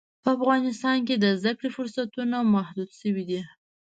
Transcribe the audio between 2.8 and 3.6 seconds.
شوي دي.